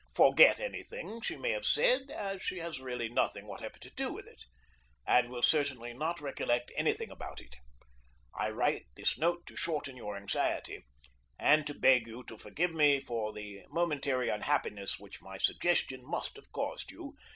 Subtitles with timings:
[0.15, 3.91] Forget any thing that she may have said, as she has really nothing whatever to
[3.91, 4.45] do with it,
[5.05, 7.57] and will certainly not recollect any thing about it.
[8.33, 10.83] I write this note to shorten your anxiety,
[11.37, 16.35] and to beg you to forgive me for the momentary unhappiness which my suggestion must
[16.35, 17.13] have caused you.